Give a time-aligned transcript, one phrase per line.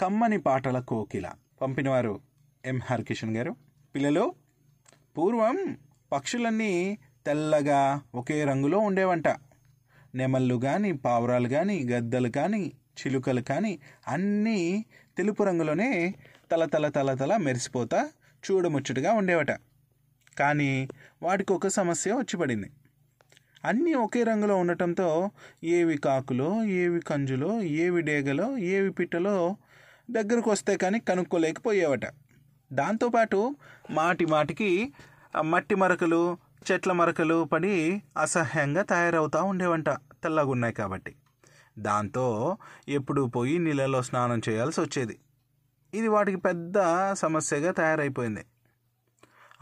[0.00, 1.26] కమ్మని పాటల కోకిల
[1.62, 2.20] పంపినవారు
[2.64, 3.52] ఎం హరికిషన్ గారు.
[3.94, 4.34] పిల్లలు
[5.18, 5.76] పూర్వం
[6.12, 9.28] పక్షులన్నీ తెల్లగా ఒకే రంగులో ఉండేవంట.
[10.14, 13.78] నెమళ్ళు కానీ పావురాలు కానీ గద్దలు కానీ చిలుకలు కానీ
[14.08, 14.84] అన్నీ
[15.16, 16.14] తెలుపు రంగులోనే
[16.52, 18.00] తల తల తల తల మెరిసిపోతా
[18.44, 19.52] చూడముచ్చటగా ఉండేవట.
[20.38, 20.88] కానీ
[21.22, 22.70] వాటికి ఒక సమస్య వచ్చి పడింది
[23.64, 25.30] అన్నీ ఒకే రంగులో ఉండటంతో
[25.64, 29.56] ఏవి కాకులో ఏవి కంజులో ఏవి డేగలో ఏవి పిట్టలో
[30.10, 32.00] దగ్గరకు వస్తే కానీ కనుక్కోలేకపోయేవట.
[32.72, 33.56] దాంతోపాటు
[33.90, 34.92] మాటి మాటికి
[35.40, 36.38] మట్టి మరకలు
[36.72, 39.90] చెట్ల మరకలు పడి అసహ్యంగా తయారవుతూ ఉండేవంట.
[39.90, 41.16] తెల్లగున్నాయి కాబట్టి.
[41.78, 42.56] దాంతో
[42.88, 45.18] ఎప్పుడు పోయి నీళ్ళలో స్నానం చేయాల్సి వచ్చేది.
[45.94, 46.74] ఇది వాటికి పెద్ద
[47.12, 48.44] సమస్యగా తయారైపోయింది.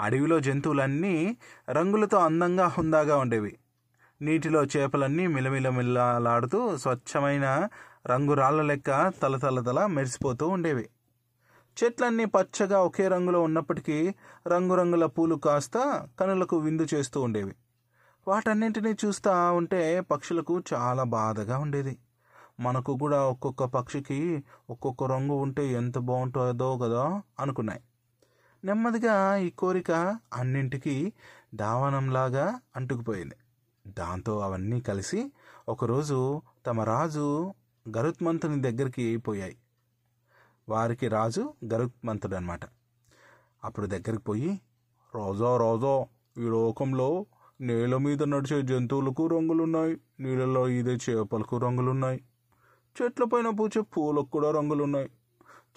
[0.01, 1.37] అడవిలో జంతువులన్నీ
[1.71, 3.59] రంగులతో అందంగా హుందాగా ఉండేవి.
[4.23, 7.69] నీటిలో చేపలన్నీ మిలమిలమిల్లాడుతూ స్వచ్ఛమైన
[8.07, 10.89] రంగు రాళ్ళ లెక్క తలతలతల మెరిసిపోతూ ఉండేవి.
[11.77, 14.15] చెట్లన్నీ పచ్చగా ఒకే రంగులో ఉన్నప్పటికీ
[14.47, 17.55] రంగురంగుల పూలు కాస్త కనులకు విందు చేస్తూ ఉండేవి.
[18.29, 21.99] వాటన్నింటినీ చూస్తూ ఉంటే పక్షులకు చాలా బాధగా ఉండేది.
[22.61, 27.81] మనకు కూడా ఒక్కొక్క పక్షికి ఒక్కొక్క రంగు ఉంటే ఎంత బాగుంటుందో కదా అనుకున్నాయి.
[28.65, 29.91] నెమ్మదిగా ఈ కోరిక
[30.35, 31.13] అన్నింటికీ
[31.55, 33.35] దావనంలాగా అంటుకుపోయింది.
[33.87, 35.33] దాంతో అవన్నీ కలిసి
[35.69, 37.53] ఒకరోజు తమ రాజు
[37.87, 39.57] గరుత్మంతుని దగ్గరికి పోయాయి.
[40.69, 42.61] వారికి రాజు గరుత్మంతుడు అనమాట
[43.65, 44.61] అప్పుడు దగ్గరికి పోయి
[45.15, 46.07] రోజా రోజా
[46.39, 47.27] ఈ లోకంలో
[47.61, 50.01] నేల మీద నడిచే జంతువులకు రంగులున్నాయి.
[50.21, 52.25] నీళ్ళలో ఈదే చేపలకు రంగులున్నాయి.
[52.97, 55.09] చెట్లపైన పూచే పూలకు కూడా రంగులున్నాయి.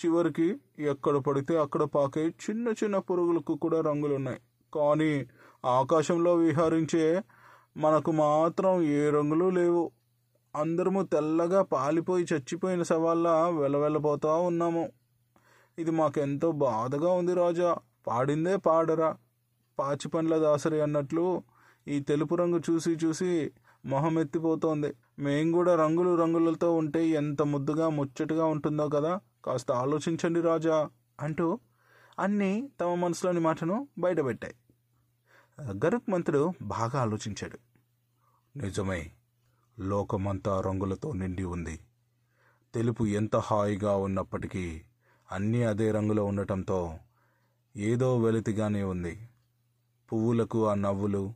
[0.05, 4.39] చివరికి ఎక్కడ పడితే అక్కడ పాకే చిన్న చిన్న పురుగులకు కూడా రంగులున్నాయి.
[4.73, 5.27] కానీ
[5.65, 7.23] ఆకాశంలో విహరించే
[7.77, 9.91] మనకు మాత్రం ఏ రంగులు లేవు.
[10.55, 13.27] అందరము తెల్లగా పాలిపోయి చచ్చిపోయిన సవాళ్ళ
[13.59, 14.89] వెలవెలపోతా ఉన్నాము.
[15.79, 17.75] ఇది మాకెంతో బాధగా ఉంది రాజా.
[18.07, 19.17] పాడిందే పాడరా.
[19.79, 21.43] పాచి పండ్ల దాసరి అన్నట్లు
[21.87, 23.51] ఈ తెలుపు రంగు చూసి చూసి
[23.85, 29.19] మొహం ఎత్తిపోతోంది మేం కూడా రంగులు రంగులతో ఉంటే ఎంత ముద్దుగా ముచ్చటగా ఉంటుందో కదా.
[29.45, 30.89] కాస్త ఆలోచించండి రాజా
[31.19, 31.59] అంటూ
[32.19, 34.55] అన్నీ తమ మనసులోని మాటను బయటపెట్టాయి.
[35.61, 37.57] గరుక్మంతుడు బాగా ఆలోచించాడు.
[38.59, 39.11] నిజమే
[39.79, 41.79] లోకమంతా రంగులతో నిండి ఉంది.
[42.73, 44.81] తెలుపు ఎంత హాయిగా ఉన్నప్పటికీ
[45.31, 46.97] అన్నీ అదే రంగులో ఉండటంతో
[47.77, 49.29] ఏదో వెలితిగానే ఉంది.
[50.13, 51.33] పువ్వులకు ఆ నవ్వులు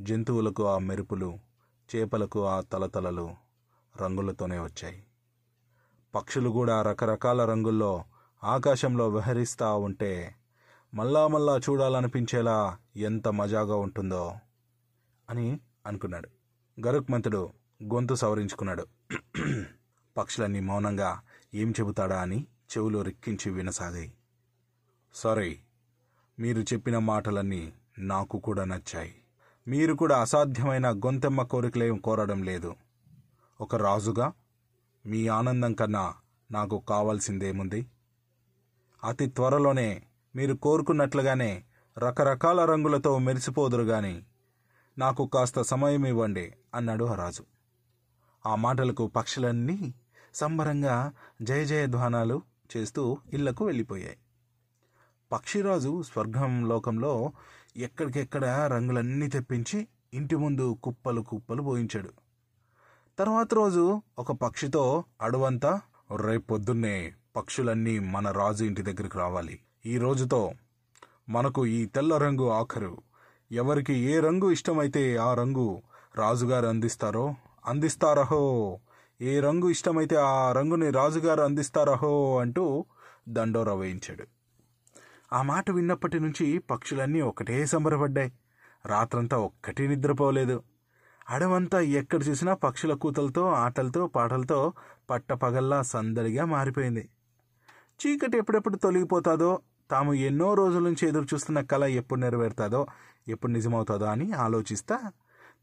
[0.00, 1.38] జంతువులకు ఆ మెరుపులు
[1.94, 3.34] చేపలకు ఆ తలతలలు
[4.02, 5.04] రంగులతోనే వచ్చాయి.
[6.14, 8.04] పక్షులు కూడా రకరకాల రంగుల్లో
[8.44, 10.34] ఆకాశంలో విహరిస్తూ ఉంటే
[10.94, 14.34] మళ్ళా మళ్ళా చూడాలనిపించేలా ఎంత మజాగా ఉంటుందో
[15.30, 16.28] అని అనుకున్నాడు.
[16.86, 18.86] గరుక్మంతుడు గొంతు సవరించుకున్నాడు.
[20.16, 21.20] పక్షులన్నీ మౌనంగా
[21.54, 24.12] ఏం చెబుతాడా అని చెవులు రిక్కించి వినసాగాయి.
[25.14, 25.58] సరే
[26.38, 29.14] మీరు చెప్పిన మాటలన్నీ నాకు కూడా నచ్చాయి.
[29.68, 32.74] మీరు కూడా అసాధ్యమైన గొంతెమ్మ కోరికలేం కోరడం లేదు.
[33.60, 34.32] ఒక రాజుగా
[35.06, 36.14] మీ ఆనందం కన్నా
[36.50, 37.86] నాకు కావాల్సిందేముంది?
[39.04, 40.02] అతి త్వరలోనే
[40.36, 41.64] మీరు కోరుకున్నట్లుగానే
[41.98, 44.24] రకరకాల రంగులతో మెరిసిపోదురు గాని.
[44.98, 47.44] నాకు కాస్త సమయం ఇవ్వండి అన్నాడు ఆ రాజు
[48.46, 49.94] ఆ మాటలకు పక్షులన్నీ
[50.34, 51.12] సంబరంగా
[51.42, 52.42] జయ జయధ్వానాలు
[52.76, 54.16] చేస్తూ ఇళ్ళకు వెళ్ళిపోయాయి.
[55.32, 57.32] పక్షిరాజు స్వర్గం లోకంలో
[57.76, 62.10] ఎక్కడికెక్కడ రంగులన్నీ తెప్పించి ఇంటి ముందు కుప్పలు కుప్పలు పోయించాడు
[63.18, 65.80] తర్వాత రోజు ఒక పక్షితో అడవంతా
[66.26, 69.60] రేపొద్దున్నే పక్షులన్నీ మన రాజు ఇంటి దగ్గరికి రావాలి.
[69.86, 70.52] ఈ రోజుతో
[71.28, 72.98] మనకు ఈ తెల్ల రంగు ఆఖరు.
[73.52, 75.82] ఎవరికి ఏ రంగు ఇష్టమైతే ఆ రంగు
[76.14, 77.34] రాజుగారు అందిస్తారో
[77.66, 78.78] అందిస్తారహో.
[79.20, 82.84] ఏ రంగు ఇష్టమైతే ఆ రంగుని రాజుగారు అందిస్తారహో అంటూ
[83.28, 84.26] దండోరా వేయించాడు.
[85.32, 88.32] ఆ మాట విన్నప్పటి నుంచి పక్షులన్నీ ఒకటే సంబరపడ్డాయి.
[88.86, 90.62] రాత్రంతా ఒక్కటి నిద్రపోలేదు.
[91.28, 94.72] అడవంతా ఎక్కడ చూసినా పక్షుల కూతలతో ఆటలతో పాటలతో
[95.10, 97.08] పట్టపగల్లా సందడిగా మారిపోయింది.
[98.06, 99.60] చీకటి ఎప్పుడెప్పుడు తొలగిపోతాదో
[99.92, 102.86] తాము ఎన్నో రోజుల నుంచి ఎదురు చూస్తున్న కళ ఎప్పుడు నెరవేరుతాదో
[103.28, 105.12] ఎప్పుడు నిజమవుతుందో అని ఆలోచిస్తా.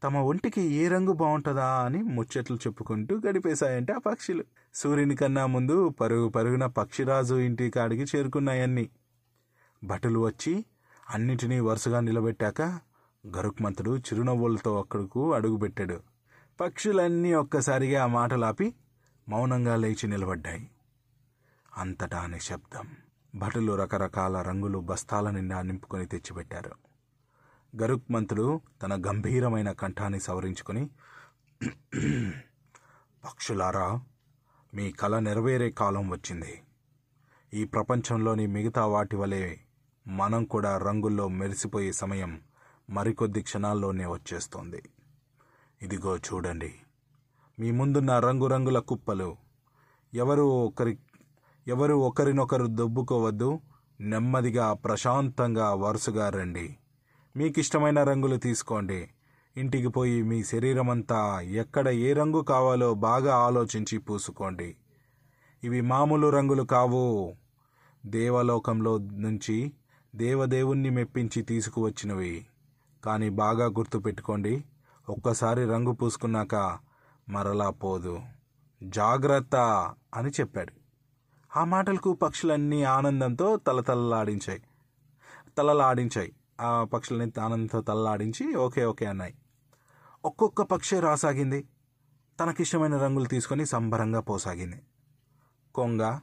[0.02, 4.44] తమ ఒంటికి ఏ రంగు బాగుంటుందా అని ముచ్చట్లు చెప్పుకుంటూ గడిపేశాయంటే ఆ పక్షులు.
[4.74, 8.90] సూర్యుని కన్నా ముందు పరుగు పరుగున పక్షిరాజు ఇంటి కాడికి చేరుకున్నాయన్నీ.
[9.84, 10.64] భటులు వచ్చి
[11.10, 12.62] అన్నిటినీ వరుసగా నిలబెట్టాక
[13.36, 16.00] గరుక్మంతుడు చిరునవ్వులతో అక్కడకు అడుగుపెట్టాడు.
[16.60, 18.74] పక్షులన్నీ ఒక్కసారిగా ఆ మాటలాపి
[19.28, 20.70] మౌనంగా లేచి నిలబడ్డాయి.
[21.76, 22.86] అంతటా నిశ్శబ్దం.
[23.34, 26.70] భటులు రకరకాల రంగులు బస్తాల నిండా నింపుకొని తెచ్చిపెట్టారు.
[27.82, 30.90] గరుక్మంతుడు తన గంభీరమైన కంఠాన్ని సవరించుకొని
[33.24, 34.00] పక్షులారా
[34.74, 36.62] మీ కళ నెరవేరే కాలం వచ్చింది.
[37.54, 39.56] ఈ ప్రపంచంలోని మిగతా వాటి వలె
[40.06, 42.40] మనం కూడా రంగుల్లో మెరిసిపోయే సమయం
[42.90, 44.82] మరికొద్ది క్షణాల్లోనే వచ్చేస్తోంది.
[45.82, 46.74] ఇదిగో చూడండి
[47.58, 49.36] మీ ముందున్న రంగురంగుల కుప్పలు.
[50.14, 50.98] ఎవరు ఒకరి
[51.68, 53.60] ఎవరు ఒకరినొకరు దొబ్బుకోవద్దు
[54.00, 56.76] నెమ్మదిగా ప్రశాంతంగా వరుసగా రండి.
[57.36, 59.10] మీకు ఇష్టమైన రంగులు తీసుకోండి.
[59.56, 64.76] ఇంటికి పోయి మీ శరీరమంతా ఎక్కడ ఏ రంగు కావాలో బాగా ఆలోచించి పూసుకోండి.
[65.64, 67.34] ఇవి మామూలు రంగులు కావు.
[68.06, 69.72] దేవలోకంలో నుంచి
[70.16, 72.46] దేవదేవుణ్ణి మెప్పించి తీసుకువచ్చినవి.
[73.04, 74.64] కానీ బాగా గుర్తుపెట్టుకోండి
[75.08, 76.78] ఒక్కసారి రంగు పూసుకున్నాక
[77.28, 78.20] మరలా పోదు.
[78.82, 79.56] జాగ్రత్త
[80.14, 80.79] అని చెప్పాడు.
[81.56, 84.62] ఆ మాటలకు పక్షులన్నీ ఆనందంతో తలతలలాడించాయి.
[85.58, 86.32] తలలాడించాయి.
[86.60, 89.34] ఆ పక్షులని ఆనందంతో తలలాడించి ఓకే ఓకే అన్నాయి.
[90.24, 91.68] ఒక్కొక్క పక్షి రాసాగింది.
[92.40, 94.82] తనకిష్టమైన రంగులు తీసుకొని సంబరంగా పోసాగింది.
[95.74, 96.18] కొంగ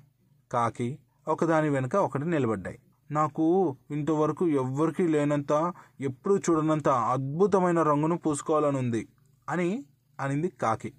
[0.51, 2.79] కాకి ఒకదాని వెనుక ఒకటి నిలబడ్డాయి.
[3.11, 9.07] నాకు ఇంతవరకు ఎవ్వరికీ లేనంత ఎప్పుడూ చూడనంత అద్భుతమైన రంగును పూసుకోవాలని ఉంది
[9.49, 9.85] అని
[10.19, 10.93] అనింది కాకి.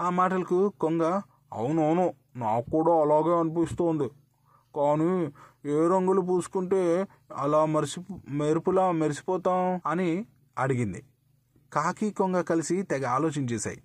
[0.00, 1.02] ఆ మాటలకు కొంగ
[1.52, 4.08] అవునవును నాకు కూడా అలాగే అనిపిస్తోంది.
[4.76, 5.32] కానీ
[5.70, 7.06] ఏ రంగులు పూసుకుంటే
[7.36, 10.26] అలా మరిసి మెరుపులా మెరిసిపోతాం అని
[10.58, 11.02] అడిగింది.
[11.72, 13.82] కాకి కొంగ కలిసి తెగ ఆలోచించేశాయి.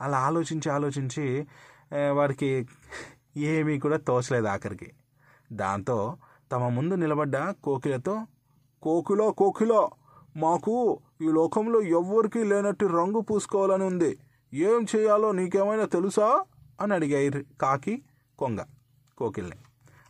[0.00, 1.46] అలా ఆలోచించి ఆలోచించి
[2.10, 2.68] వారికి
[3.36, 4.90] ఏమీ కూడా తోచలేదు ఆఖరికి.
[5.52, 6.16] దాంతో
[6.52, 8.26] తమ ముందు నిలబడ్డ కోకిలతో
[8.82, 9.88] కోకిల కోకిల
[10.36, 14.18] మాకు ఈ లోకంలో ఎవ్వరికీ లేనట్టు రంగు పూసుకోవాలని ఉంది.
[14.54, 16.28] ఏం చేయాలో నీకేమైనా తెలుసా?
[16.80, 18.02] అని అడిగాయి కాకి
[18.38, 18.60] కొంగ
[19.18, 19.56] కోకిల్ని.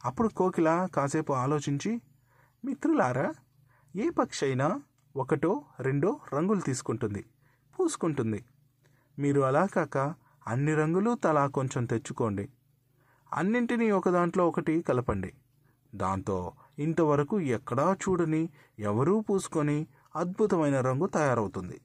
[0.04, 2.00] అప్పుడు కోకిల కాసేపు ఆలోచించి
[2.64, 3.34] మిత్రులారా
[3.96, 4.82] ఏ పక్షి అయినా
[5.16, 7.24] ఒకటో రెండో రంగులు తీసుకుంటుంది
[7.78, 8.44] పూసుకుంటుంది.
[9.18, 10.14] మీరు అలా కాక
[10.46, 12.48] అన్ని రంగులు తలా కొంచెం తెచ్చుకోండి.
[13.34, 15.32] అన్నింటినీ ఒక దాంట్లో ఒకటి కలపండి.
[15.94, 18.48] దాంతో ఇంతవరకు ఎక్కడా చూడని
[18.78, 19.86] ఎవరూ పూసుకొని
[20.16, 21.80] అద్భుతమైన రంగు తయారవుతుంది.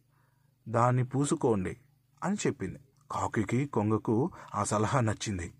[0.70, 1.78] దాన్ని పూసుకోండి
[2.24, 2.80] అని చెప్పింది.
[3.12, 5.54] కాకికి కొంగకు ఆ సలహా నచ్చింది.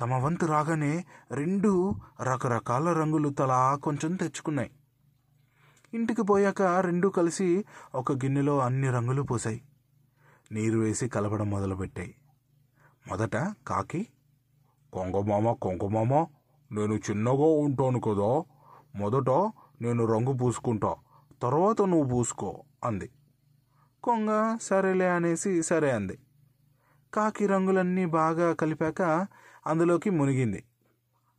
[0.00, 4.70] తమ వంతు రాగానే రెండు రకరకాల రంగులు తలా కొంచెం తెచ్చుకున్నాయి.
[5.94, 9.62] ఇంటికి పోయాక రెండు కలిసి ఒక గిన్నెలో అన్ని రంగులు పోసాయి
[10.52, 12.14] నీరు వేసి కలపడం మొదలుపెట్టాయి.
[13.08, 13.36] మొదట
[13.66, 14.06] కాకి
[14.92, 16.26] కొంగమామ కొంగమామ
[16.72, 18.30] నేను చిన్నగా ఉంటాను కదా
[18.96, 19.30] మొదట
[19.80, 20.94] నేను రంగు పూసుకుంటా
[21.42, 23.10] తర్వాత నువ్వు పూసుకో అంది.
[24.02, 26.18] కొంగ సరేలే అనేసి సరే అంది.
[27.14, 29.26] కాకి రంగులన్నీ బాగా కలిపాక
[29.66, 30.64] అందులోకి మునిగింది.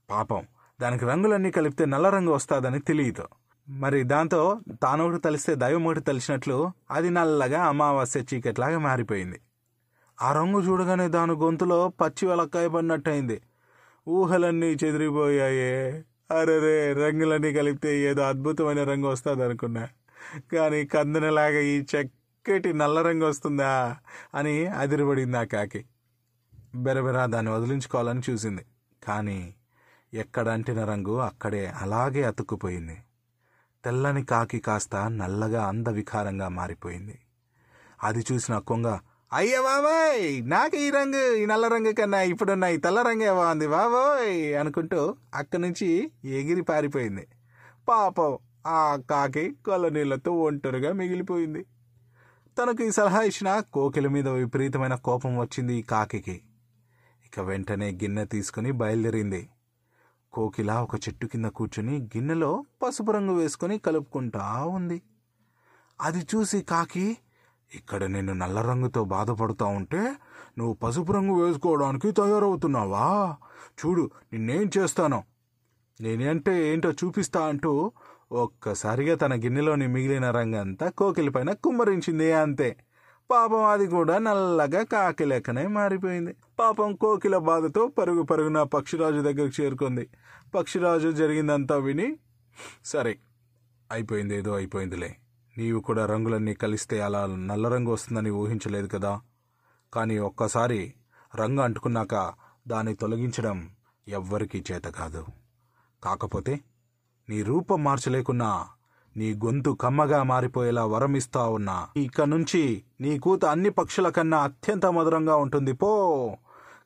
[0.10, 0.48] పాపం
[0.82, 3.28] దానికి రంగులన్నీ కలిపితే నల్ల రంగు వస్తుందని తెలియదు.
[3.70, 9.42] మరి దాంతో తానొకటి తలిస్తే దైవం ఒకటి తలిచినట్లు అది నల్లగా అమావాస్య చీకట్లాగా మారిపోయింది.
[10.22, 13.42] ఆ రంగు చూడగానే దాని గొంతులో పచ్చి వెలక్కాయ పడినట్టయింది.
[14.08, 16.04] ఊహలన్నీ చెదిరిపోయాయే.
[16.32, 19.90] అరెరే రంగులన్నీ కలిపితే ఏదో అద్భుతమైన రంగు వస్తుంది అనుకున్నా
[20.54, 21.86] కానీ కందనలాగా ఈ
[22.46, 23.72] చక్కటి నల్ల రంగు వస్తుందా
[24.34, 25.82] అని అదిరిపడింది ఆ కాకి.
[26.76, 28.64] బెరబెరా దాన్ని వదిలించుకోవాలని చూసింది.
[29.02, 29.38] కానీ
[30.14, 32.96] ఎక్కడ అంటిన రంగు అక్కడే అలాగే అతుక్కుపోయింది.
[33.84, 37.18] తెల్లని కాకి కాస్త నల్లగా అందవికారంగా మారిపోయింది.
[38.00, 38.88] అది చూసిన కొంగ
[39.32, 40.24] అయ్య బాబాయ్!
[40.48, 44.32] నాకు ఈ రంగు ఈ నల్ల రంగు కన్నా ఇప్పుడున్న ఈ తెల్ల రంగే బాగుంది బాబోయ్!
[44.56, 45.02] అనుకుంటూ
[45.34, 45.90] అక్కడి నుంచి
[46.40, 47.26] ఎగిరి పారిపోయింది.
[47.88, 48.34] పాపం
[48.72, 51.64] ఆ కాకి కొల నీళ్ళతో ఒంటరిగా మిగిలిపోయింది.
[52.58, 56.42] తనకు ఈ సలహా ఇచ్చిన కోకిల మీద విపరీతమైన కోపం వచ్చింది ఈ కాకికి.
[57.26, 59.50] ఇక వెంటనే గిన్నె తీసుకుని బయలుదేరింది.
[60.34, 65.02] కోకిల ఒక చెట్టు కింద కూర్చుని గిన్నెలో పసుపు రంగు వేసుకొని కలుపుకుంటా ఉంది.
[66.02, 67.18] అది చూసి కాకి
[67.76, 70.14] ఇక్కడ నేను నల్ల రంగుతో బాధపడుతూ ఉంటే
[70.58, 73.38] నువ్వు పసుపు రంగు వేసుకోవడానికి తయారవుతున్నావా?
[73.86, 75.24] చూడు నిన్నేం చేస్తాను.
[76.02, 77.92] నేనంటే ఏంటో చూపిస్తా అంటూ
[78.32, 82.78] ఒక్కసారిగా తన గిన్నెలోని మిగిలిన రంగంతా కోకిలి పైన కుమ్మరించింది అంతే.
[83.32, 86.36] పాపం అది కూడా నల్లగా కాకి లెక్కనే మారిపోయింది.
[86.60, 90.10] పాపం కోకిల బాధతో పరుగు పరుగున పక్షిరాజు దగ్గరికి చేరుకుంది.
[90.56, 92.18] పక్షిరాజు జరిగిందంతా విని
[92.86, 93.18] సరే
[93.92, 95.16] అయిపోయింది ఏదో అయిపోయిందిలే.
[95.58, 99.22] నీవు కూడా రంగులన్నీ కలిస్తే అలా నల్ల రంగు వస్తుందని ఊహించలేదు కదా.
[99.94, 100.94] కానీ ఒక్కసారి
[101.36, 102.34] రంగు అంటుకున్నాక
[102.68, 103.70] దాన్ని తొలగించడం
[104.08, 105.26] ఎవ్వరికీ చేత కాదు.
[106.04, 106.60] కాకపోతే
[107.32, 108.68] నీ రూపం మార్చలేకున్నా
[109.18, 115.36] నీ గొంతు కమ్మగా మారిపోయేలా వరమిస్తా ఉన్నా ఇక నుంచి నీ కూత అన్ని పక్షుల కన్నా అత్యంత మధురంగా
[115.36, 116.38] ఉంటుంది పో.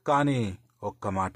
[0.08, 1.34] కానీ ఒక్క మాట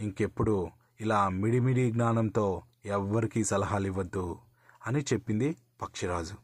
[0.00, 4.38] ఇంకెప్పుడు ఇలా మిడిమిడి జ్ఞానంతో ఎవ్వరికీ సలహాలు ఇవ్వద్దు
[4.86, 6.34] అని చెప్పింది పక్షిరాజు.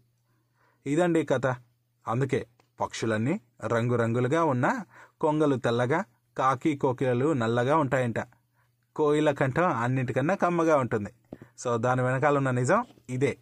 [0.86, 1.46] ఇదండి కథ.
[2.08, 2.46] అందుకే
[2.80, 4.84] పక్షులన్నీ రంగురంగులుగా ఉన్న
[5.20, 6.04] కొంగలు తెల్లగా
[6.38, 8.18] కాకి కోకిలలు నల్లగా ఉంటాయంట.
[8.96, 11.10] కోయిల కంఠం అన్నిటికన్నా కమ్మగా ఉంటుంది.
[11.60, 13.38] సో దాని వెనకాల ఉన్న నిజం ఇదే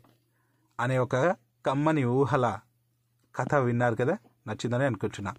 [0.81, 1.17] అనే ఒక
[1.67, 2.61] కమ్మని ఊహల
[3.37, 4.19] కథ విన్నారు కదా?
[4.47, 5.35] నచ్చిందని అనుకుంటున్నా.